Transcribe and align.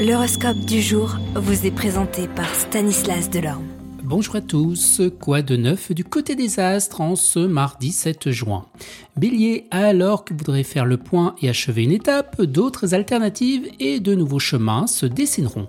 L'horoscope 0.00 0.60
du 0.60 0.80
jour 0.80 1.18
vous 1.34 1.66
est 1.66 1.70
présenté 1.70 2.26
par 2.26 2.54
Stanislas 2.54 3.28
Delorme. 3.28 3.66
Bonjour 4.02 4.36
à 4.36 4.40
tous, 4.40 5.02
quoi 5.20 5.42
de 5.42 5.56
neuf 5.58 5.92
du 5.92 6.04
côté 6.04 6.34
des 6.34 6.58
astres 6.58 7.02
en 7.02 7.16
ce 7.16 7.40
mardi 7.40 7.92
7 7.92 8.30
juin? 8.30 8.64
Bélier, 9.18 9.66
alors 9.70 10.24
que 10.24 10.32
vous 10.32 10.38
voudrez 10.38 10.62
faire 10.62 10.86
le 10.86 10.96
point 10.96 11.34
et 11.42 11.50
achever 11.50 11.84
une 11.84 11.92
étape, 11.92 12.40
d'autres 12.40 12.94
alternatives 12.94 13.68
et 13.78 14.00
de 14.00 14.14
nouveaux 14.14 14.38
chemins 14.38 14.86
se 14.86 15.04
dessineront. 15.04 15.66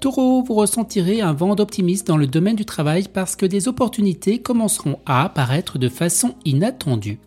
Taureau, 0.00 0.42
vous 0.42 0.54
ressentirez 0.54 1.20
un 1.20 1.32
vent 1.32 1.54
d'optimisme 1.54 2.06
dans 2.06 2.16
le 2.16 2.26
domaine 2.26 2.56
du 2.56 2.64
travail 2.64 3.06
parce 3.06 3.36
que 3.36 3.46
des 3.46 3.68
opportunités 3.68 4.42
commenceront 4.42 4.98
à 5.06 5.22
apparaître 5.22 5.78
de 5.78 5.88
façon 5.88 6.34
inattendue. 6.44 7.20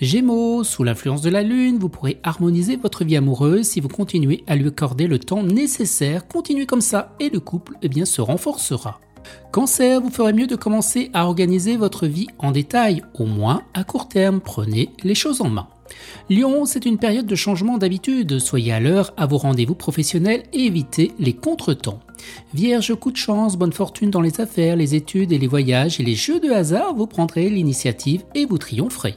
Gémeaux, 0.00 0.64
sous 0.64 0.82
l'influence 0.82 1.22
de 1.22 1.30
la 1.30 1.42
Lune, 1.42 1.78
vous 1.78 1.88
pourrez 1.88 2.18
harmoniser 2.24 2.74
votre 2.74 3.04
vie 3.04 3.16
amoureuse 3.16 3.66
si 3.66 3.80
vous 3.80 3.88
continuez 3.88 4.42
à 4.48 4.56
lui 4.56 4.66
accorder 4.66 5.06
le 5.06 5.20
temps 5.20 5.44
nécessaire. 5.44 6.26
Continuez 6.26 6.66
comme 6.66 6.80
ça 6.80 7.14
et 7.20 7.30
le 7.30 7.38
couple 7.38 7.74
eh 7.80 8.04
se 8.04 8.20
renforcera. 8.20 9.00
Cancer, 9.52 10.00
vous 10.00 10.10
ferez 10.10 10.32
mieux 10.32 10.48
de 10.48 10.56
commencer 10.56 11.10
à 11.14 11.26
organiser 11.26 11.76
votre 11.76 12.08
vie 12.08 12.26
en 12.38 12.50
détail, 12.50 13.02
au 13.14 13.24
moins 13.24 13.62
à 13.72 13.84
court 13.84 14.08
terme, 14.08 14.40
prenez 14.40 14.90
les 15.04 15.14
choses 15.14 15.40
en 15.40 15.48
main. 15.48 15.68
Lion, 16.28 16.64
c'est 16.64 16.86
une 16.86 16.98
période 16.98 17.26
de 17.26 17.34
changement 17.36 17.78
d'habitude, 17.78 18.40
soyez 18.40 18.72
à 18.72 18.80
l'heure 18.80 19.14
à 19.16 19.26
vos 19.26 19.38
rendez-vous 19.38 19.76
professionnels 19.76 20.42
et 20.52 20.64
évitez 20.64 21.12
les 21.20 21.34
contretemps. 21.34 22.00
Vierge, 22.52 22.94
coup 22.94 23.12
de 23.12 23.16
chance, 23.16 23.56
bonne 23.56 23.72
fortune 23.72 24.10
dans 24.10 24.20
les 24.20 24.40
affaires, 24.40 24.76
les 24.76 24.94
études 24.94 25.32
et 25.32 25.38
les 25.38 25.46
voyages 25.46 26.00
et 26.00 26.02
les 26.02 26.14
jeux 26.14 26.40
de 26.40 26.50
hasard, 26.50 26.94
vous 26.94 27.06
prendrez 27.06 27.48
l'initiative 27.48 28.24
et 28.34 28.46
vous 28.46 28.58
triompherez. 28.58 29.14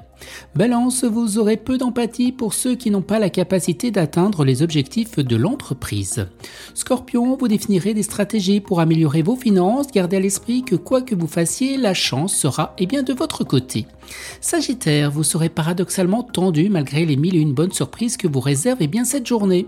Balance, 0.55 1.03
vous 1.03 1.37
aurez 1.37 1.57
peu 1.57 1.77
d'empathie 1.77 2.31
pour 2.31 2.53
ceux 2.53 2.75
qui 2.75 2.89
n'ont 2.89 3.01
pas 3.01 3.19
la 3.19 3.29
capacité 3.29 3.91
d'atteindre 3.91 4.43
les 4.43 4.61
objectifs 4.63 5.19
de 5.19 5.35
l'entreprise. 5.35 6.27
Scorpion, 6.73 7.37
vous 7.37 7.47
définirez 7.47 7.93
des 7.93 8.03
stratégies 8.03 8.59
pour 8.59 8.79
améliorer 8.79 9.21
vos 9.21 9.35
finances, 9.35 9.87
gardez 9.91 10.17
à 10.17 10.19
l'esprit 10.19 10.63
que 10.63 10.75
quoi 10.75 11.01
que 11.01 11.15
vous 11.15 11.27
fassiez, 11.27 11.77
la 11.77 11.93
chance 11.93 12.35
sera 12.35 12.73
eh 12.77 12.85
bien 12.85 13.03
de 13.03 13.13
votre 13.13 13.43
côté. 13.43 13.85
Sagittaire, 14.41 15.11
vous 15.11 15.23
serez 15.23 15.49
paradoxalement 15.49 16.23
tendu 16.23 16.69
malgré 16.69 17.05
les 17.05 17.17
mille 17.17 17.35
et 17.35 17.41
une 17.41 17.53
bonnes 17.53 17.73
surprises 17.73 18.17
que 18.17 18.27
vous 18.27 18.39
réserve 18.39 18.77
eh 18.81 18.87
bien 18.87 19.05
cette 19.05 19.27
journée. 19.27 19.67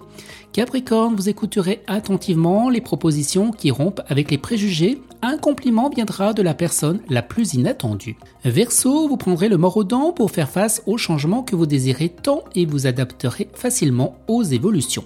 Capricorne, 0.53 1.15
vous 1.15 1.29
écouterez 1.29 1.81
attentivement 1.87 2.69
les 2.69 2.81
propositions 2.81 3.51
qui 3.51 3.71
rompent 3.71 4.01
avec 4.07 4.31
les 4.31 4.37
préjugés. 4.37 5.01
Un 5.21 5.37
compliment 5.37 5.89
viendra 5.89 6.33
de 6.33 6.41
la 6.41 6.53
personne 6.53 7.01
la 7.09 7.21
plus 7.21 7.53
inattendue. 7.53 8.15
Verseau, 8.45 9.09
vous 9.09 9.17
prendrez 9.17 9.49
le 9.49 9.57
mort 9.57 9.75
aux 9.75 9.83
dents 9.83 10.13
pour 10.13 10.31
faire 10.31 10.49
face 10.49 10.81
aux 10.85 10.97
changements 10.97 11.43
que 11.43 11.57
vous 11.57 11.65
désirez 11.65 12.07
tant 12.07 12.43
et 12.55 12.65
vous 12.65 12.87
adapterez 12.87 13.49
facilement 13.53 14.15
aux 14.29 14.43
évolutions. 14.43 15.03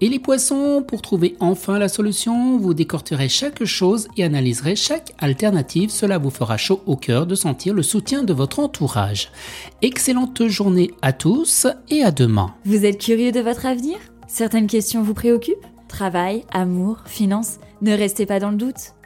Et 0.00 0.08
les 0.08 0.20
poissons, 0.20 0.84
pour 0.86 1.02
trouver 1.02 1.34
enfin 1.40 1.80
la 1.80 1.88
solution, 1.88 2.56
vous 2.56 2.72
décorterez 2.72 3.28
chaque 3.28 3.64
chose 3.64 4.06
et 4.16 4.22
analyserez 4.22 4.76
chaque 4.76 5.12
alternative. 5.18 5.90
Cela 5.90 6.18
vous 6.18 6.30
fera 6.30 6.56
chaud 6.56 6.80
au 6.86 6.94
cœur 6.94 7.26
de 7.26 7.34
sentir 7.34 7.74
le 7.74 7.82
soutien 7.82 8.22
de 8.22 8.32
votre 8.32 8.60
entourage. 8.60 9.32
Excellente 9.82 10.46
journée 10.46 10.92
à 11.02 11.12
tous 11.12 11.66
et 11.90 12.04
à 12.04 12.12
demain. 12.12 12.54
Vous 12.64 12.84
êtes 12.84 13.00
curieux 13.00 13.32
de 13.32 13.40
votre 13.40 13.66
avenir? 13.66 13.98
Certaines 14.28 14.68
questions 14.68 15.02
vous 15.02 15.14
préoccupent? 15.14 15.66
Travail, 15.88 16.44
amour, 16.52 16.98
finances? 17.06 17.58
Ne 17.82 17.92
restez 17.96 18.24
pas 18.24 18.38
dans 18.38 18.50
le 18.50 18.56
doute. 18.56 18.92